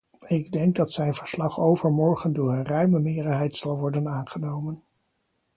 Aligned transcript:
Ik 0.27 0.51
denk 0.51 0.75
dat 0.75 0.93
zijn 0.93 1.13
verslag 1.13 1.59
overmorgen 1.59 2.33
door 2.33 2.53
een 2.53 2.65
ruime 2.65 2.99
meerderheid 2.99 3.55
zal 3.55 3.79
worden 3.79 4.07
aangenomen. 4.07 4.83